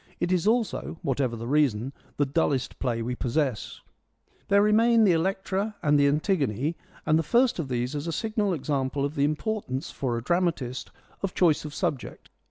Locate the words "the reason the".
1.35-2.25